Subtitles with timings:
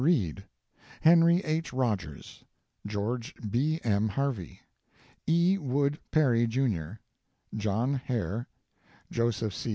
[0.01, 0.45] Reed,
[1.01, 1.71] Henry H.
[1.71, 2.43] Rogers,
[2.87, 3.35] George
[3.85, 4.61] Harvey,
[5.27, 5.59] E.
[5.59, 6.93] Wood Perry, Jr.,
[7.55, 8.47] John Hare,
[9.11, 9.69] Joseph C.